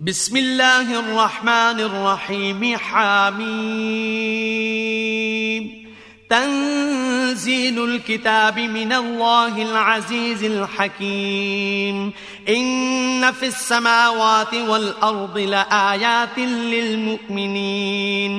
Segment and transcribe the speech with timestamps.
[0.00, 3.53] بسم الله الرحمن الرحيم حاميم
[6.29, 12.13] تنزيل الكتاب من الله العزيز الحكيم
[12.49, 16.39] إن في السماوات والأرض لآيات
[16.73, 18.33] للمؤمنين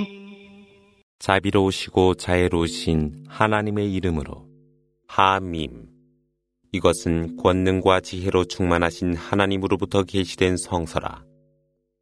[1.20, 4.48] 자비로우시고 자애로우신 하나님의 이름으로
[5.06, 5.86] 하밈
[6.72, 11.22] 이것은 권능과 지혜로 충만하신 하나님으로부터 계시된 성서라.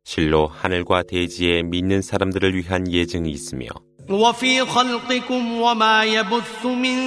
[0.10, 3.68] 실로 하늘과 대지에 믿는 사람들을 위한 예증이 있으며
[4.10, 6.98] وفي خلقكم وما يبث من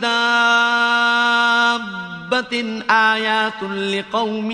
[0.00, 1.22] دابة
[2.90, 4.50] آيات لقوم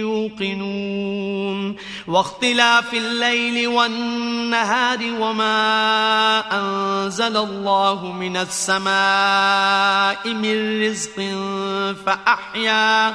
[0.00, 1.76] يوقنون
[2.08, 11.16] واختلاف الليل والنهار وما أنزل الله من السماء من رزق
[12.06, 13.14] فأحيا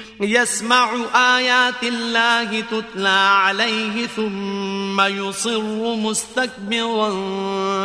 [0.20, 7.10] يسمع آيات الله تتلى عليه ثم يصر مستكبرا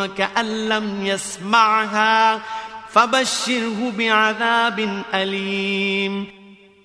[0.06, 2.42] كأن لم يسمعها
[2.88, 6.26] فبشره بعذاب أليم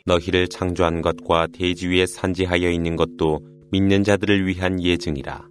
[0.08, 3.42] 너희를 창조한 것과 대지 위에 산지하여 있는 것도
[3.72, 5.46] 믿는 자들을 위한 예증이라.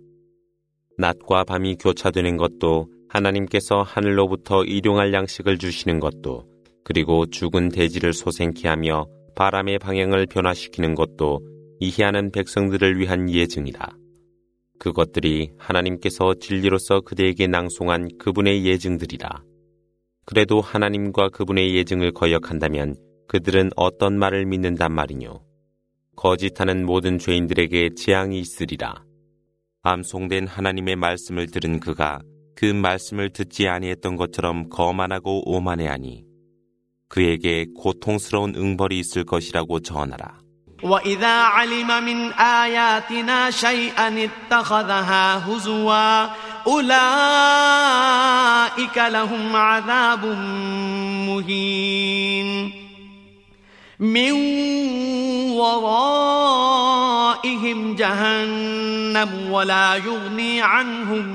[0.97, 6.45] 낮과 밤이 교차되는 것도 하나님께서 하늘로부터 일용할 양식을 주시는 것도
[6.85, 11.42] 그리고 죽은 대지를 소생케 하며 바람의 방향을 변화시키는 것도
[11.80, 13.90] 이해하는 백성들을 위한 예증이라.
[14.80, 19.44] 그것들이 하나님께서 진리로서 그대에게 낭송한 그분의 예증들이라.
[20.26, 22.96] 그래도 하나님과 그분의 예증을 거역한다면
[23.28, 25.42] 그들은 어떤 말을 믿는단 말이뇨.
[26.16, 29.04] 거짓하는 모든 죄인들에게 재앙이 있으리라.
[29.84, 32.20] 암송된 하나님의 말씀을 들은 그가
[32.56, 36.31] 그 말씀을 듣지 아니했던 것처럼 거만하고 오만해하니
[37.11, 40.47] 그에게 고통스러운 응벌이 있을 것이라고 전하라.
[40.83, 46.27] وإذا علم من آياتنا شيئا اتخذها هزوا
[46.67, 46.99] أولئك
[48.99, 50.25] لهم عذاب
[51.27, 52.73] مهين
[54.01, 54.33] من
[55.57, 56.75] ورائهم
[57.95, 61.27] جهنم ولا يغني عنهم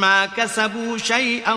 [0.00, 1.52] ما كسبوا شيئا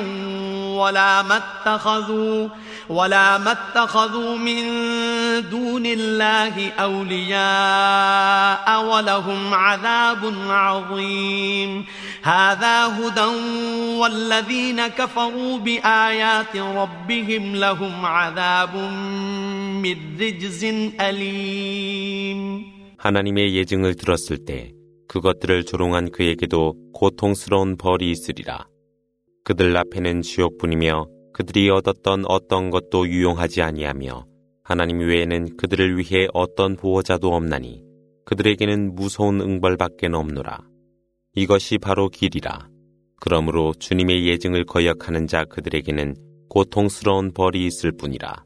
[0.78, 2.50] ولا ما اتخذوا
[2.90, 4.63] ولا ما اتخذوا من
[5.50, 11.85] دون الله أولياء ولهم عذاب عظيم
[12.24, 13.29] هذا هدى
[14.00, 18.75] والذين كفروا بآيات ربهم لهم عذاب
[19.84, 20.63] من رجز
[21.00, 22.72] أليم
[23.02, 24.74] 하나님의 예증을 들었을 때
[25.07, 28.68] 그것들을 조롱한 그에게도 고통스러운 벌이 있으리라.
[29.44, 34.24] 그들 앞에는 지옥뿐이며 그들이 얻었던 어떤 것도 유용하지 아니하며
[34.64, 37.84] 하나님 외에는 그들을 위해 어떤 보호자도 없나니
[38.24, 40.60] 그들에게는 무서운 응벌밖에 없노라.
[41.34, 42.70] 이것이 바로 길이라.
[43.20, 46.16] 그러므로 주님의 예증을 거역하는 자 그들에게는
[46.48, 48.46] 고통스러운 벌이 있을 뿐이라.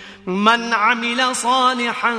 [0.26, 2.14] من عمل صالحا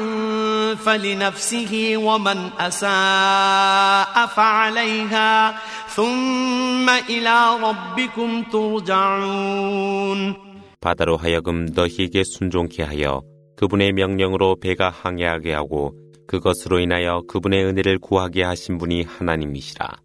[0.75, 10.35] فلنفسه ومن أساء فعليها ثم إلى ربكم ترجعون
[10.79, 13.21] 바다로 하여금 너희에게 순종케 하여
[13.57, 15.93] 그분의 명령으로 배가 항해하게 하고
[16.27, 19.97] 그것으로 인하여 그분의 은혜를 구하게 하신 분이 하나님이시라.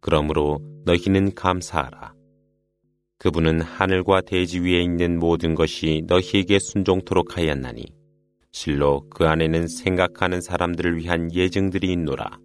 [0.00, 2.09] 그러므로 너희는 감사하라.
[3.21, 7.85] 그분은 하늘과 대지 위에 있는 모든 것이 너희에게 순종토록 하였나니
[8.51, 12.39] 실로 그 안에는 생각하는 사람들을 위한 예증들이 있노라.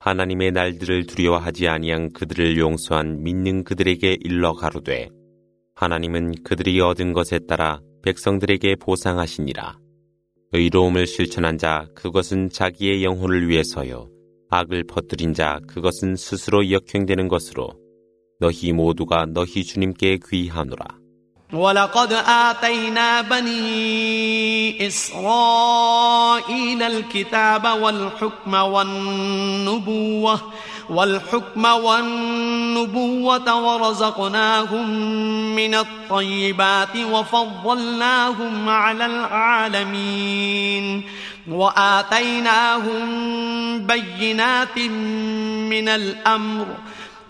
[0.00, 5.08] 하나님의 날들을 두려워하지 아니한 그들을 용서한 믿는 그들에게 일러 가로되
[5.76, 9.78] 하나님은 그들이 얻은 것에 따라 백성들에게 보상하시니라.
[10.52, 14.08] 의로움을 실천한 자 그것은 자기의 영혼을 위해서요.
[14.48, 17.70] 악을 퍼뜨린 자 그것은 스스로 역행되는 것으로
[18.39, 21.05] 너희 모두가 너희 주님께 귀하노라.
[21.53, 30.41] ولقد آتينا بني إسرائيل الكتاب والحكم والنبوة
[30.89, 34.89] والحكم والنبوة ورزقناهم
[35.55, 41.03] من الطيبات وفضلناهم على العالمين
[41.47, 43.05] وآتيناهم
[43.87, 44.79] بينات
[45.69, 46.65] من الأمر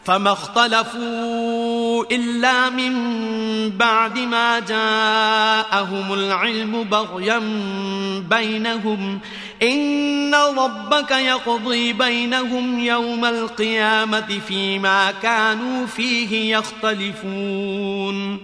[0.05, 2.93] فما اختلفوا إلا من
[3.69, 7.39] بعد ما جاءهم العلم بغيا
[8.29, 9.19] بينهم
[9.63, 18.39] إن ربك يقضي بينهم يوم القيامة فيما كانوا فيه يختلفون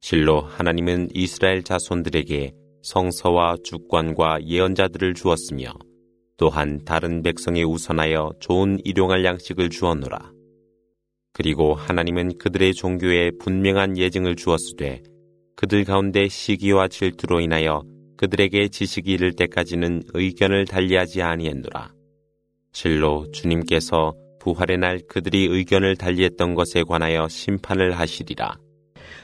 [0.00, 2.52] 실로 하나님은 이스라엘 자손들에게
[2.82, 5.72] 성서와 주권과 예언자들을 주었으며
[6.36, 10.36] 또한 다른 백성에 우선하여 좋은 일용할 양식을 주었노라.
[11.33, 15.01] 그리고 하나님은 그들의 종교에 분명한 예증을 주었으되
[15.55, 17.83] 그들 가운데 시기와 질투로 인하여
[18.17, 21.93] 그들에게 지식이 이를 때까지는 의견을 달리하지 아니했노라.
[22.73, 28.57] 실로 주님께서 부활의 날 그들이 의견을 달리했던 것에 관하여 심판을 하시리라.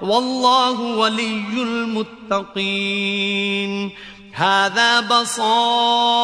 [0.00, 1.44] والله ولي
[2.32, 3.90] المتقين.
[4.32, 6.16] هذا بصائر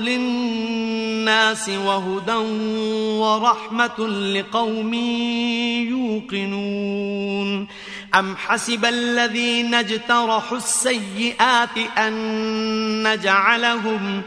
[0.00, 2.36] للناس وهدى
[3.18, 4.94] ورحمة لقوم
[6.24, 7.66] يوقنون.
[8.14, 14.22] أم حسب الذين اجترحوا السيئات أن نجعلهم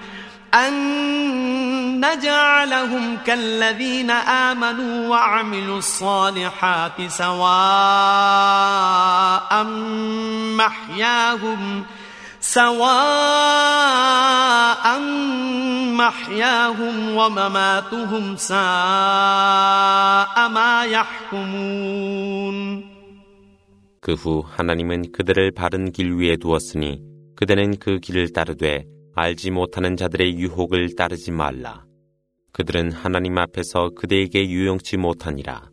[0.55, 7.49] أن نجعلهم كالذين آمنوا وعملوا الصالحات سواء
[10.57, 11.85] محياهم
[12.41, 12.79] سواء
[15.93, 18.57] محياهم ومماتهم ساء
[20.49, 22.59] ما يحكمون
[24.01, 27.03] 그 후 하나님은 그들을 바른 길 위에 두었으니
[27.37, 31.86] 그대는 그 길을 따르되 알지 못하는 자들의 유혹을 따르지 말라.
[32.52, 35.70] 그들은 하나님 앞에서 그대에게 유용치 못하니라.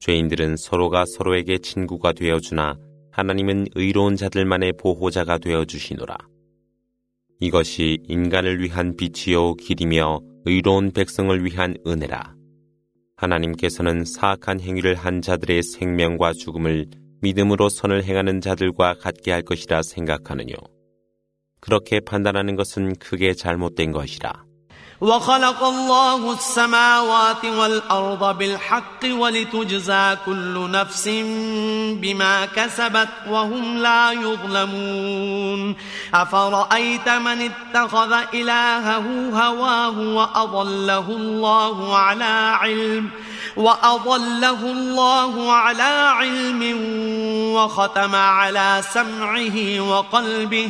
[0.00, 2.76] 죄인들은 서로가 서로에게 친구가 되어주나
[3.10, 6.16] 하나님은 의로운 자들만의 보호자가 되어주시노라.
[7.40, 12.34] 이것이 인간을 위한 빛이요 길이며 의로운 백성을 위한 은혜라.
[13.16, 16.86] 하나님께서는 사악한 행위를 한 자들의 생명과 죽음을
[17.22, 20.54] 믿음으로 선을 행하는 자들과 같게 할 것이라 생각하느뇨.
[21.63, 24.49] 그렇게 판단하는 것은 크게 잘못된 것이라.
[25.01, 31.07] وخلق الله السماوات والأرض بالحق ولتجزى كل نفس
[32.03, 35.75] بما كسبت وهم لا يظلمون
[36.13, 43.09] أفرأيت من اتخذ إلهه هواه وأضله الله على علم
[43.55, 45.83] وأضله الله على
[46.19, 46.61] علم
[47.55, 50.69] وختم على سمعه وقلبه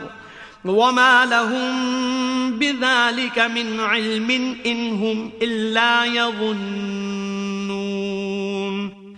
[0.64, 4.30] وما لهم بذلك من علم
[4.66, 7.66] إن هم إلا يظنون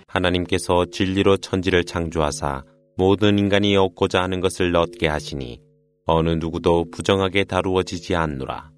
[0.07, 2.63] 하나님께서 진리로 천지를 창조하사
[2.97, 5.61] 모든 인간이 얻고자 하는 것을 얻게 하시니
[6.07, 8.71] 어느 누구도 부정하게 다루어지지 않노라.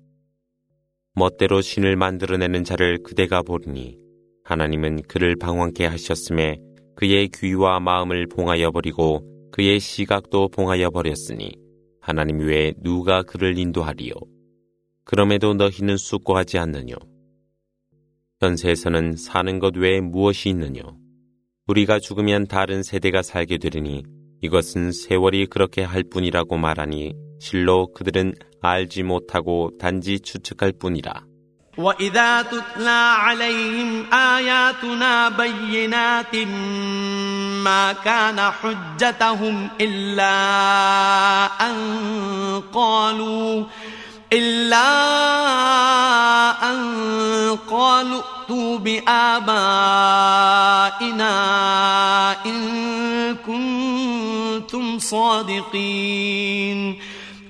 [1.15, 3.97] 멋대로 신을 만들어내는 자를 그대가 보리니
[4.45, 6.59] 하나님은 그를 방황케 하셨음에
[6.97, 11.53] 그의 귀와 마음을 봉하여 버리고 그의 시각도 봉하여 버렸으니
[12.06, 14.14] 하나님 외에 누가 그를 인도하리요.
[15.06, 16.94] 그럼에도 너희는 쑥고하지 않느뇨.
[18.40, 20.84] 현세에서는 사는 것 외에 무엇이 있느뇨.
[21.66, 24.04] 우리가 죽으면 다른 세대가 살게 되리니
[24.44, 31.26] 이것은 세월이 그렇게 할 뿐이라고 말하니 실로 그들은 알지 못하고 단지 추측할 뿐이라.
[31.78, 36.36] وإذا تتلى عليهم آياتنا بينات
[37.64, 40.36] ما كان حجتهم إلا
[41.62, 43.64] أن قالوا
[44.34, 44.88] إلا
[46.72, 49.46] أن قالوا ائتوا بآبائنا
[52.46, 57.00] إن كنتم صادقين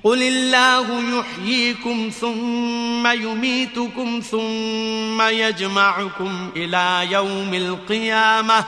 [0.05, 8.65] قل الله يحييكم ثم يميتكم ثم يجمعكم إلى يوم القيامة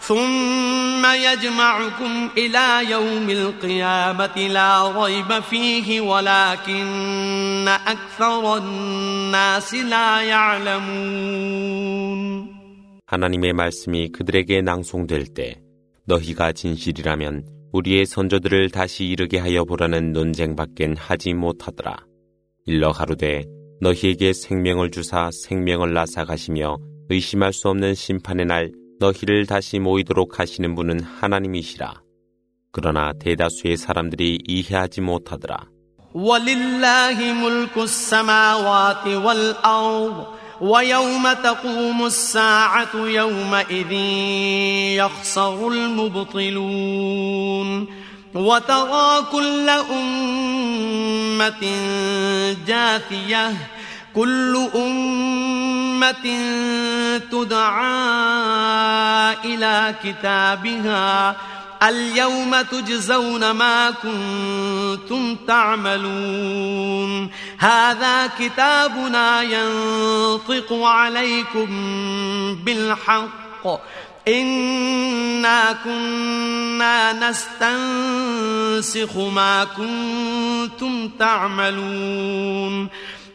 [0.00, 11.72] ثم يجمعكم إلى يوم القيامة لا ريب فيه ولكن أكثر الناس لا يعلمون
[13.12, 15.60] 하나님의 말씀이 그들에게 낭송될 때
[16.06, 21.97] 너희가 진실이라면 우리의 선조들을 다시 이르게 하여 보라는 논쟁밖엔 하지 못하더라.
[22.65, 23.45] 일러 가로되
[23.81, 26.77] 너희에게 생명을 주사 생명을 나사 가시며
[27.09, 32.01] 의심할 수 없는 심판의 날 너희를 다시 모이도록 하시는 분은 하나님이시라.
[32.71, 35.67] 그러나 대다수의 사람들이 이해하지 못하더라.
[40.61, 43.91] ويوم تقوم الساعة يومئذ
[44.97, 47.17] يخسر المبطلون
[48.33, 51.63] وترى كل أمة
[52.67, 53.53] جاثية
[54.15, 56.39] كل أمة
[57.31, 57.87] تدعى
[59.45, 61.35] إلى كتابها
[61.83, 67.29] اليوم تجزون ما كنتم تعملون.
[67.57, 71.67] هذا كتابنا ينطق عليكم
[72.65, 73.67] بالحق.
[74.27, 82.87] إنا كنا نستنسخ ما كنتم تعملون.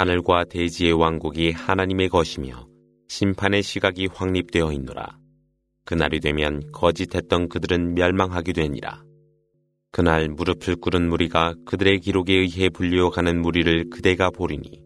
[0.00, 2.66] 하늘과 대지의 왕국이 하나님의 것이며
[3.08, 5.18] 심판의 시각이 확립되어 있노라.
[5.84, 9.02] 그날이 되면 거짓했던 그들은 멸망하게 되니라.
[9.92, 14.80] 그날 무릎을 꿇은 무리가 그들의 기록에 의해 불리어가는 무리를 그대가 보리니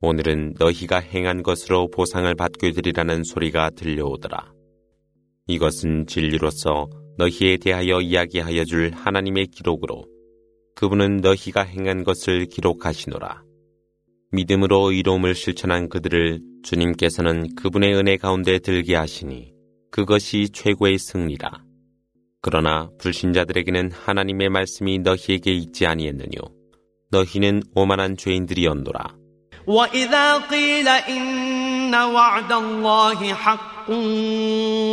[0.00, 4.54] 오늘은 너희가 행한 것으로 보상을 받게 되리라는 소리가 들려오더라.
[5.48, 10.06] 이것은 진리로서 너희에 대하여 이야기하여 줄 하나님의 기록으로
[10.76, 13.45] 그분은 너희가 행한 것을 기록하시노라.
[14.35, 19.51] 믿음으로 이로움을 실천한 그들을 주님께서는 그분의 은혜 가운데 들게 하시니
[19.91, 21.63] 그것이 최고의 승리라.
[22.41, 26.39] 그러나 불신자들에게는 하나님의 말씀이 너희에게 있지 아니했느뇨.
[27.11, 29.21] 너희는 오만한 죄인들이었노라.
[29.67, 33.89] وإذا قيل إن وعد الله حق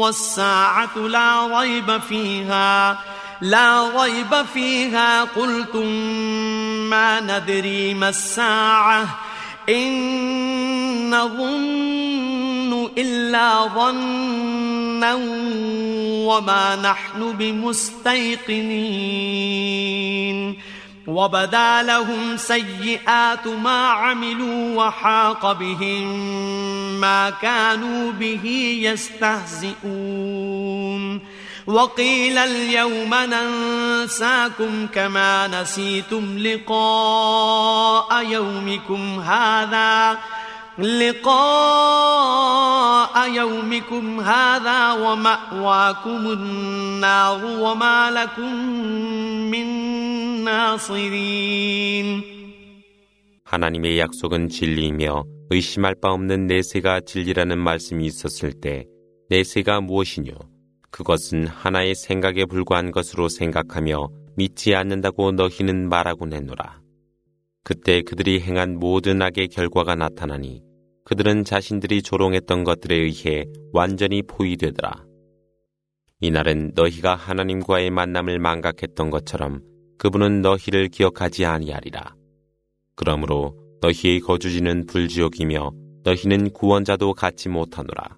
[0.03, 2.99] والساعة لا ريب فيها
[3.41, 5.87] لا ريب فيها قلتم
[6.91, 9.09] ما ندري ما الساعة
[9.70, 15.14] إن نظن إلا ظنا
[16.28, 18.44] وما نحن بمستيقنين
[21.08, 26.08] وبدا لهم سيئات ما عملوا وحاق بهم
[27.00, 30.53] ما كانوا به يستهزئون
[31.68, 40.18] وقيل اليوم ننساكم كما نسيتم لقاء يومكم هذا
[40.80, 41.34] لقاء
[43.30, 48.56] يومكم هذا ومأواكم النار وما لكم
[49.52, 49.68] من
[50.44, 52.34] ناصرين
[53.46, 58.86] 하나님의 약속은 진리이며 의심할 바 없는 내세가 진리라는 말씀이 있었을 때
[59.30, 60.53] 내세가 무엇이뇨?
[60.94, 66.82] 그것은 하나의 생각에 불과한 것으로 생각하며 믿지 않는다고 너희는 말하고 내노라.
[67.64, 70.62] 그때 그들이 행한 모든 악의 결과가 나타나니
[71.04, 75.04] 그들은 자신들이 조롱했던 것들에 의해 완전히 포위되더라.
[76.20, 79.64] 이날은 너희가 하나님과의 만남을 망각했던 것처럼
[79.98, 82.14] 그분은 너희를 기억하지 아니하리라.
[82.96, 85.72] 그러므로 너희의 거주지는 불지옥이며
[86.04, 88.18] 너희는 구원자도 갖지 못하노라.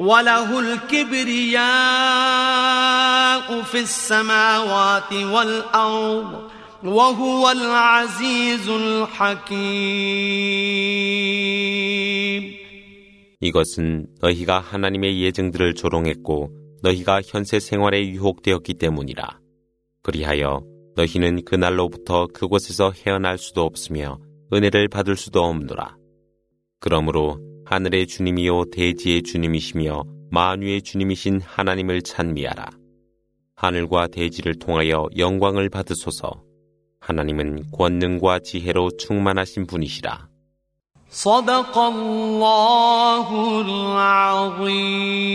[0.00, 1.62] وله الكبرياء
[3.62, 6.50] في السماوات والأرض
[6.84, 10.16] وهو العزيز الحكيم
[13.40, 16.50] 이것은 너희가 하나님의 예증들을 조롱했고
[16.82, 19.38] 너희가 현세 생활에 유혹되었기 때문이라.
[20.02, 20.62] 그리하여
[20.96, 24.18] 너희는 그날로부터 그곳에서 헤어날 수도 없으며
[24.52, 25.96] 은혜를 받을 수도 없노라.
[26.80, 27.38] 그러므로
[27.70, 32.70] 하늘의 주님이요 대지의 주님이시며 만유의 주님이신 하나님을 찬미하라.
[33.56, 36.42] 하늘과 대지를 통하여 영광을 받으소서.
[37.00, 40.28] 하나님은 권능과 지혜로 충만하신 분이시라.
[41.08, 43.28] صدق الله
[44.66, 45.26] العظيم